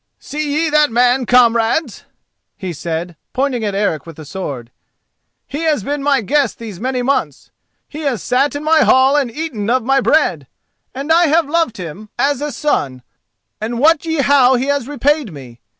[0.17, 2.05] "See ye that man, comrades?"
[2.57, 4.71] he said, pointing at Eric with the sword.
[5.45, 7.51] "He has been my guest these many months.
[7.87, 10.47] He has sat in my hall and eaten of my bread,
[10.95, 13.03] and I have loved him as a son.
[13.61, 15.61] And wot ye how he has repaid me?